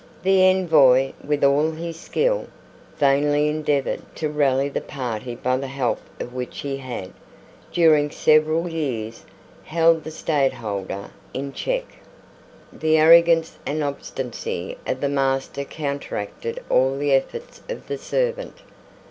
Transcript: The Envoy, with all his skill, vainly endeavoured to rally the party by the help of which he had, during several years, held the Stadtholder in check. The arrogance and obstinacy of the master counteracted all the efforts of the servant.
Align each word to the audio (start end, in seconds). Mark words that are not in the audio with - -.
The 0.23 0.41
Envoy, 0.49 1.11
with 1.23 1.43
all 1.43 1.69
his 1.73 1.99
skill, 1.99 2.47
vainly 2.97 3.47
endeavoured 3.49 4.01
to 4.15 4.29
rally 4.29 4.67
the 4.67 4.81
party 4.81 5.35
by 5.35 5.57
the 5.57 5.67
help 5.67 5.99
of 6.19 6.33
which 6.33 6.61
he 6.61 6.77
had, 6.77 7.11
during 7.71 8.09
several 8.09 8.67
years, 8.67 9.25
held 9.65 10.03
the 10.03 10.09
Stadtholder 10.09 11.11
in 11.35 11.53
check. 11.53 11.85
The 12.73 12.97
arrogance 12.97 13.59
and 13.63 13.83
obstinacy 13.83 14.75
of 14.87 15.01
the 15.01 15.07
master 15.09 15.63
counteracted 15.63 16.63
all 16.67 16.97
the 16.97 17.13
efforts 17.13 17.61
of 17.69 17.87
the 17.87 17.99
servant. 17.99 18.57